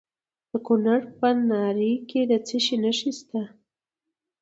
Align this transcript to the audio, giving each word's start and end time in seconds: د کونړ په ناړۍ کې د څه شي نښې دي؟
د 0.49 0.51
کونړ 0.65 0.99
په 1.19 1.27
ناړۍ 1.49 1.93
کې 2.09 2.21
د 2.31 2.33
څه 2.47 2.57
شي 2.65 2.77
نښې 2.83 3.11
دي؟ 3.29 3.41